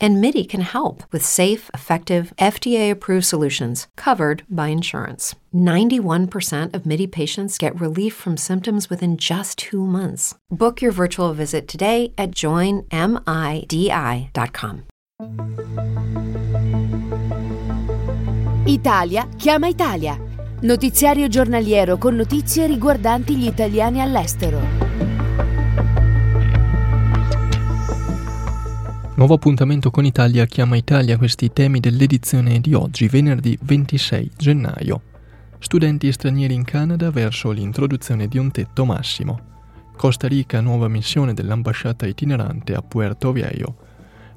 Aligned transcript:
And 0.00 0.20
MIDI 0.20 0.44
can 0.44 0.60
help 0.60 1.02
with 1.10 1.24
safe, 1.24 1.70
effective, 1.74 2.32
FDA 2.38 2.90
approved 2.90 3.26
solutions 3.26 3.88
covered 3.96 4.44
by 4.48 4.68
insurance. 4.68 5.34
91% 5.54 6.74
of 6.74 6.86
MIDI 6.86 7.06
patients 7.06 7.58
get 7.58 7.80
relief 7.80 8.14
from 8.14 8.36
symptoms 8.36 8.88
within 8.88 9.16
just 9.16 9.58
two 9.58 9.84
months. 9.84 10.34
Book 10.50 10.80
your 10.80 10.92
virtual 10.92 11.32
visit 11.32 11.66
today 11.66 12.12
at 12.16 12.30
joinmidi.com. 12.30 12.88
Italia 18.68 19.26
chiama 19.38 19.68
Italia. 19.68 20.16
Notiziario 20.60 21.28
giornaliero 21.28 21.98
con 21.98 22.14
notizie 22.16 22.66
riguardanti 22.66 23.36
gli 23.36 23.46
italiani 23.46 24.00
all'estero. 24.00 24.87
Nuovo 29.28 29.44
appuntamento 29.44 29.90
con 29.90 30.06
Italia 30.06 30.46
chiama 30.46 30.76
Italia 30.76 31.18
questi 31.18 31.52
temi 31.52 31.80
dell'edizione 31.80 32.60
di 32.60 32.72
oggi, 32.72 33.08
venerdì 33.08 33.58
26 33.60 34.30
gennaio. 34.38 35.02
Studenti 35.58 36.10
stranieri 36.10 36.54
in 36.54 36.64
Canada 36.64 37.10
verso 37.10 37.50
l'introduzione 37.50 38.26
di 38.26 38.38
un 38.38 38.50
tetto 38.50 38.86
massimo. 38.86 39.38
Costa 39.94 40.28
Rica 40.28 40.62
nuova 40.62 40.88
missione 40.88 41.34
dell'ambasciata 41.34 42.06
itinerante 42.06 42.72
a 42.72 42.80
Puerto 42.80 43.30
Viejo. 43.30 43.76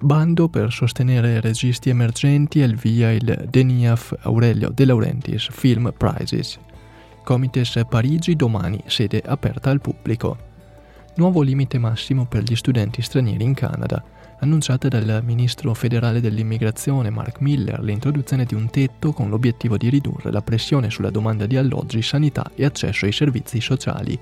Bando 0.02 0.50
per 0.50 0.74
sostenere 0.74 1.40
registi 1.40 1.88
emergenti 1.88 2.60
e 2.60 2.66
il 2.66 2.76
via 2.76 3.14
il 3.14 3.48
Deniaf 3.50 4.14
Aurelio 4.24 4.72
De 4.72 4.84
Laurentiis 4.84 5.48
Film 5.52 5.94
Prizes. 5.96 6.60
Comites 7.24 7.82
Parigi 7.88 8.36
domani, 8.36 8.84
sede 8.88 9.24
aperta 9.26 9.70
al 9.70 9.80
pubblico. 9.80 10.51
Nuovo 11.16 11.42
limite 11.42 11.78
massimo 11.78 12.26
per 12.26 12.44
gli 12.44 12.56
studenti 12.56 13.02
stranieri 13.02 13.44
in 13.44 13.54
Canada. 13.54 14.04
Annunciata 14.40 14.88
dal 14.88 15.22
ministro 15.24 15.74
federale 15.74 16.22
dell'immigrazione 16.22 17.10
Mark 17.10 17.42
Miller 17.42 17.82
l'introduzione 17.82 18.46
di 18.46 18.56
un 18.56 18.70
tetto 18.70 19.12
con 19.12 19.30
l'obiettivo 19.30 19.78
di 19.78 19.90
ridurre 19.90 20.32
la 20.32 20.42
pressione 20.42 20.90
sulla 20.90 21.10
domanda 21.10 21.46
di 21.46 21.58
alloggi, 21.58 22.02
sanità 22.02 22.50
e 22.56 22.66
accesso 22.66 23.06
ai 23.06 23.12
servizi 23.12 23.60
sociali. 23.60 24.18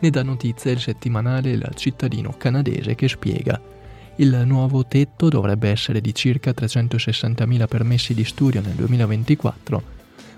Ne 0.00 0.10
dà 0.10 0.22
notizia 0.22 0.70
il 0.70 0.80
settimanale 0.80 1.50
Il 1.50 1.70
cittadino 1.74 2.34
canadese 2.36 2.94
che 2.94 3.08
spiega 3.08 3.60
il 4.16 4.42
nuovo 4.44 4.84
tetto 4.84 5.30
dovrebbe 5.30 5.70
essere 5.70 6.02
di 6.02 6.14
circa 6.14 6.50
360.000 6.50 7.66
permessi 7.66 8.12
di 8.12 8.24
studio 8.24 8.60
nel 8.60 8.74
2024, 8.74 9.82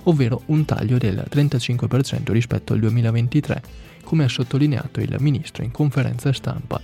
ovvero 0.04 0.42
un 0.46 0.64
taglio 0.64 0.98
del 0.98 1.24
35% 1.30 2.32
rispetto 2.32 2.72
al 2.72 2.80
2023, 2.80 3.62
come 4.02 4.24
ha 4.24 4.28
sottolineato 4.28 5.00
il 5.00 5.14
ministro 5.18 5.62
in 5.62 5.70
conferenza 5.70 6.32
stampa. 6.32 6.80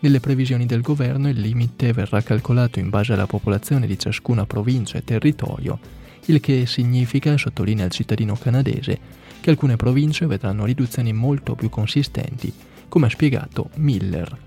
Nelle 0.00 0.20
previsioni 0.20 0.66
del 0.66 0.80
governo 0.80 1.28
il 1.28 1.38
limite 1.38 1.92
verrà 1.92 2.22
calcolato 2.22 2.78
in 2.78 2.88
base 2.88 3.12
alla 3.12 3.26
popolazione 3.26 3.86
di 3.86 3.98
ciascuna 3.98 4.46
provincia 4.46 4.98
e 4.98 5.04
territorio, 5.04 5.78
il 6.26 6.40
che 6.40 6.64
significa, 6.66 7.36
sottolinea 7.36 7.84
il 7.84 7.90
cittadino 7.90 8.34
canadese, 8.34 8.98
che 9.40 9.50
alcune 9.50 9.76
province 9.76 10.26
vedranno 10.26 10.64
riduzioni 10.64 11.12
molto 11.12 11.54
più 11.54 11.68
consistenti, 11.68 12.52
come 12.88 13.06
ha 13.06 13.10
spiegato 13.10 13.70
Miller. 13.76 14.38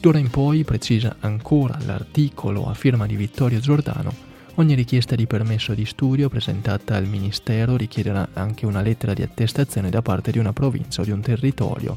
D'ora 0.00 0.18
in 0.18 0.30
poi, 0.30 0.64
precisa 0.64 1.16
ancora 1.20 1.78
l'articolo 1.84 2.68
a 2.68 2.74
firma 2.74 3.06
di 3.06 3.16
Vittorio 3.16 3.60
Giordano, 3.60 4.28
ogni 4.56 4.74
richiesta 4.74 5.14
di 5.14 5.26
permesso 5.26 5.74
di 5.74 5.84
studio 5.84 6.28
presentata 6.28 6.96
al 6.96 7.06
Ministero 7.06 7.76
richiederà 7.76 8.28
anche 8.32 8.66
una 8.66 8.82
lettera 8.82 9.14
di 9.14 9.22
attestazione 9.22 9.90
da 9.90 10.02
parte 10.02 10.30
di 10.30 10.38
una 10.38 10.52
provincia 10.52 11.02
o 11.02 11.04
di 11.04 11.10
un 11.10 11.20
territorio. 11.20 11.96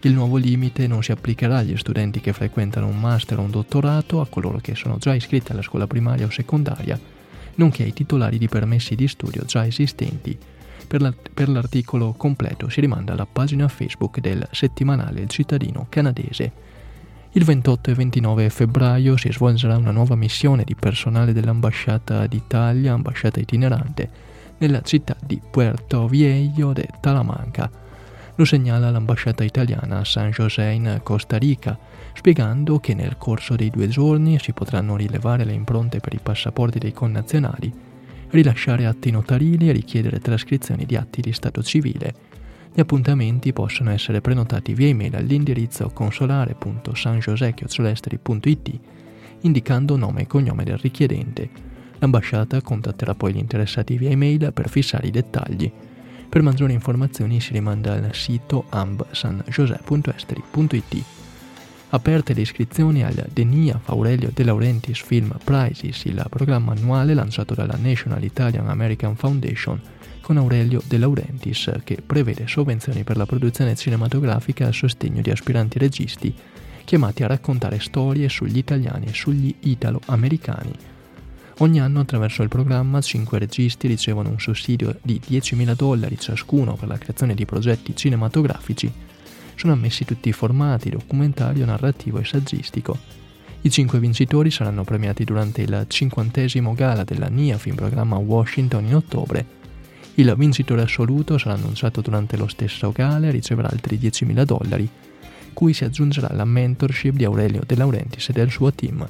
Il 0.00 0.12
nuovo 0.12 0.36
limite 0.36 0.86
non 0.86 1.02
si 1.02 1.10
applicherà 1.10 1.58
agli 1.58 1.76
studenti 1.76 2.20
che 2.20 2.32
frequentano 2.32 2.86
un 2.86 3.00
master 3.00 3.38
o 3.38 3.42
un 3.42 3.50
dottorato, 3.50 4.20
a 4.20 4.26
coloro 4.26 4.58
che 4.58 4.74
sono 4.74 4.98
già 4.98 5.14
iscritti 5.14 5.52
alla 5.52 5.62
scuola 5.62 5.86
primaria 5.86 6.26
o 6.26 6.30
secondaria, 6.30 6.98
nonché 7.56 7.82
ai 7.82 7.92
titolari 7.92 8.38
di 8.38 8.48
permessi 8.48 8.94
di 8.94 9.08
studio 9.08 9.44
già 9.44 9.66
esistenti. 9.66 10.38
Per, 10.86 11.00
la, 11.00 11.12
per 11.34 11.48
l'articolo 11.48 12.12
completo 12.12 12.68
si 12.68 12.80
rimanda 12.80 13.14
alla 13.14 13.26
pagina 13.26 13.66
Facebook 13.66 14.20
del 14.20 14.46
settimanale 14.52 15.22
Il 15.22 15.28
cittadino 15.28 15.86
canadese. 15.88 16.52
Il 17.36 17.44
28 17.44 17.90
e 17.90 17.94
29 17.94 18.48
febbraio 18.48 19.18
si 19.18 19.30
svolgerà 19.30 19.76
una 19.76 19.90
nuova 19.90 20.14
missione 20.16 20.64
di 20.64 20.74
personale 20.74 21.34
dell'ambasciata 21.34 22.26
d'Italia, 22.26 22.94
ambasciata 22.94 23.38
itinerante, 23.40 24.08
nella 24.56 24.80
città 24.80 25.14
di 25.22 25.38
Puerto 25.50 26.08
Viejo 26.08 26.72
de 26.72 26.88
Talamanca. 26.98 27.70
Lo 28.36 28.44
segnala 28.46 28.90
l'ambasciata 28.90 29.44
italiana 29.44 29.98
a 29.98 30.04
San 30.06 30.30
José 30.30 30.70
in 30.70 31.00
Costa 31.02 31.36
Rica, 31.36 31.78
spiegando 32.14 32.80
che 32.80 32.94
nel 32.94 33.18
corso 33.18 33.54
dei 33.54 33.68
due 33.68 33.88
giorni 33.88 34.38
si 34.38 34.54
potranno 34.54 34.96
rilevare 34.96 35.44
le 35.44 35.52
impronte 35.52 36.00
per 36.00 36.14
i 36.14 36.20
passaporti 36.22 36.78
dei 36.78 36.94
connazionali, 36.94 37.70
rilasciare 38.30 38.86
atti 38.86 39.10
notarili 39.10 39.68
e 39.68 39.72
richiedere 39.72 40.20
trascrizioni 40.20 40.86
di 40.86 40.96
atti 40.96 41.20
di 41.20 41.34
stato 41.34 41.62
civile 41.62 42.25
gli 42.76 42.80
appuntamenti 42.80 43.54
possono 43.54 43.90
essere 43.90 44.20
prenotati 44.20 44.74
via 44.74 44.88
email 44.88 45.16
all'indirizzo 45.16 45.88
consolare.sanjosecchiozolesteri.it 45.94 48.80
indicando 49.40 49.96
nome 49.96 50.20
e 50.20 50.26
cognome 50.26 50.62
del 50.62 50.76
richiedente. 50.76 51.48
L'ambasciata 52.00 52.60
contatterà 52.60 53.14
poi 53.14 53.32
gli 53.32 53.38
interessati 53.38 53.96
via 53.96 54.10
email 54.10 54.52
per 54.52 54.68
fissare 54.68 55.06
i 55.06 55.10
dettagli. 55.10 55.72
Per 56.28 56.42
maggiori 56.42 56.74
informazioni 56.74 57.40
si 57.40 57.54
rimanda 57.54 57.94
al 57.94 58.10
sito 58.12 58.66
ambsanjosè.esteri.it. 58.68 61.15
Aperte 61.90 62.34
le 62.34 62.40
iscrizioni 62.40 63.04
al 63.04 63.26
Denia 63.32 63.80
Aurelio 63.84 64.30
De 64.34 64.42
Laurentiis 64.42 65.00
Film 65.02 65.36
Prizes, 65.42 66.04
il 66.04 66.24
programma 66.28 66.72
annuale 66.72 67.14
lanciato 67.14 67.54
dalla 67.54 67.78
National 67.80 68.24
Italian 68.24 68.68
American 68.68 69.14
Foundation 69.14 69.80
con 70.20 70.36
Aurelio 70.36 70.82
De 70.84 70.98
Laurentiis, 70.98 71.70
che 71.84 72.02
prevede 72.04 72.48
sovvenzioni 72.48 73.04
per 73.04 73.16
la 73.16 73.26
produzione 73.26 73.76
cinematografica 73.76 74.66
a 74.66 74.72
sostegno 74.72 75.22
di 75.22 75.30
aspiranti 75.30 75.78
registi 75.78 76.34
chiamati 76.86 77.22
a 77.22 77.26
raccontare 77.26 77.80
storie 77.80 78.28
sugli 78.28 78.58
italiani 78.58 79.06
e 79.06 79.14
sugli 79.14 79.54
italo-americani. 79.60 80.72
Ogni 81.58 81.80
anno 81.80 82.00
attraverso 82.00 82.42
il 82.42 82.48
programma 82.48 83.00
cinque 83.00 83.38
registi 83.38 83.88
ricevono 83.88 84.28
un 84.28 84.38
sussidio 84.38 84.98
di 85.02 85.20
10.000 85.26 85.74
dollari 85.74 86.18
ciascuno 86.18 86.74
per 86.74 86.88
la 86.88 86.98
creazione 86.98 87.34
di 87.34 87.44
progetti 87.44 87.96
cinematografici. 87.96 88.92
Sono 89.56 89.72
ammessi 89.72 90.04
tutti 90.04 90.28
i 90.28 90.32
formati, 90.32 90.90
documentario, 90.90 91.64
narrativo 91.64 92.20
e 92.20 92.24
saggistico. 92.24 92.96
I 93.62 93.70
cinque 93.70 93.98
vincitori 93.98 94.52
saranno 94.52 94.84
premiati 94.84 95.24
durante 95.24 95.62
il 95.62 95.86
cinquantesimo 95.88 96.72
gala 96.74 97.02
della 97.02 97.28
NIAF 97.28 97.66
in 97.66 97.74
programma 97.74 98.16
Washington 98.16 98.84
in 98.84 98.94
ottobre 98.94 99.64
il 100.18 100.34
vincitore 100.34 100.80
assoluto 100.80 101.36
sarà 101.36 101.56
annunciato 101.56 102.00
durante 102.00 102.38
lo 102.38 102.48
stesso 102.48 102.90
gala 102.90 103.26
e 103.26 103.30
riceverà 103.30 103.68
altri 103.68 103.98
10.000 103.98 104.44
dollari, 104.44 104.88
cui 105.52 105.74
si 105.74 105.84
aggiungerà 105.84 106.32
la 106.32 106.46
mentorship 106.46 107.14
di 107.14 107.24
Aurelio 107.24 107.60
De 107.66 107.76
Laurentiis 107.76 108.30
e 108.30 108.32
del 108.32 108.50
suo 108.50 108.72
team. 108.72 109.06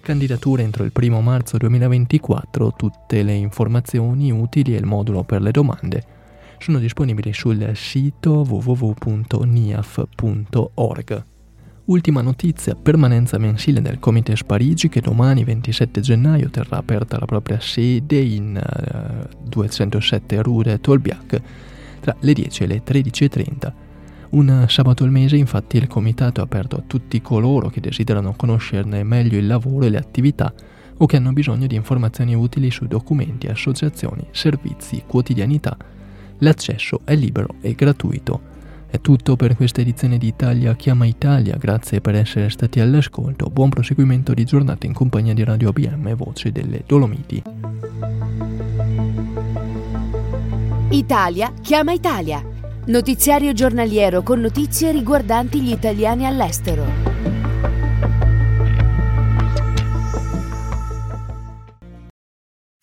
Candidature 0.00 0.64
entro 0.64 0.82
il 0.82 0.90
1 0.92 1.20
marzo 1.20 1.56
2024, 1.56 2.72
tutte 2.76 3.22
le 3.22 3.34
informazioni 3.34 4.32
utili 4.32 4.74
e 4.74 4.78
il 4.78 4.86
modulo 4.86 5.22
per 5.22 5.40
le 5.40 5.52
domande 5.52 6.16
sono 6.58 6.78
disponibili 6.78 7.32
sul 7.32 7.70
sito 7.74 8.44
www.niaf.org. 8.48 8.96
Ultima 11.84 12.20
notizia, 12.20 12.74
permanenza 12.74 13.38
mensile 13.38 13.80
del 13.80 13.98
Comites 13.98 14.44
Parigi 14.44 14.90
che 14.90 15.00
domani 15.00 15.42
27 15.42 16.00
gennaio 16.00 16.50
terrà 16.50 16.76
aperta 16.76 17.18
la 17.18 17.24
propria 17.24 17.60
sede 17.60 18.18
in 18.18 18.60
uh, 18.62 19.28
207 19.48 20.42
Rue 20.42 20.64
de 20.64 20.80
Tolbiac 20.80 21.40
tra 22.00 22.14
le 22.20 22.32
10 22.34 22.62
e 22.62 22.66
le 22.66 22.82
13.30. 22.84 23.72
Un 24.30 24.66
sabato 24.68 25.04
al 25.04 25.10
mese 25.10 25.36
infatti 25.36 25.78
il 25.78 25.86
comitato 25.86 26.42
è 26.42 26.44
aperto 26.44 26.76
a 26.76 26.82
tutti 26.86 27.22
coloro 27.22 27.70
che 27.70 27.80
desiderano 27.80 28.34
conoscerne 28.36 29.02
meglio 29.02 29.38
il 29.38 29.46
lavoro 29.46 29.86
e 29.86 29.88
le 29.88 29.96
attività 29.96 30.52
o 30.98 31.06
che 31.06 31.16
hanno 31.16 31.32
bisogno 31.32 31.66
di 31.66 31.74
informazioni 31.74 32.34
utili 32.34 32.70
su 32.70 32.86
documenti, 32.86 33.46
associazioni, 33.46 34.26
servizi, 34.32 35.04
quotidianità. 35.06 35.74
L'accesso 36.38 37.00
è 37.04 37.14
libero 37.14 37.54
e 37.60 37.74
gratuito. 37.74 38.56
È 38.90 39.00
tutto 39.00 39.36
per 39.36 39.56
questa 39.56 39.80
edizione 39.80 40.18
di 40.18 40.28
Italia 40.28 40.74
Chiama 40.74 41.04
Italia, 41.04 41.56
grazie 41.56 42.00
per 42.00 42.14
essere 42.14 42.48
stati 42.48 42.80
all'ascolto, 42.80 43.50
buon 43.50 43.68
proseguimento 43.68 44.32
di 44.32 44.44
giornata 44.44 44.86
in 44.86 44.94
compagnia 44.94 45.34
di 45.34 45.44
Radio 45.44 45.70
ABM, 45.70 46.14
voce 46.14 46.52
delle 46.52 46.84
Dolomiti. 46.86 47.42
Italia 50.90 51.52
Chiama 51.60 51.92
Italia, 51.92 52.42
notiziario 52.86 53.52
giornaliero 53.52 54.22
con 54.22 54.40
notizie 54.40 54.90
riguardanti 54.90 55.60
gli 55.60 55.72
italiani 55.72 56.24
all'estero. 56.24 57.07